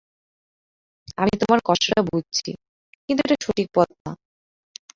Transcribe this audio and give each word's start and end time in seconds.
আমি 1.17 1.33
তোমার 1.41 1.59
কষ্টটা 1.65 2.01
বুঝছি, 2.09 2.49
কিন্তু 3.09 3.21
এটা 3.25 3.37
সঠিক 3.45 3.67
পথ 3.75 3.89
না। 3.97 4.11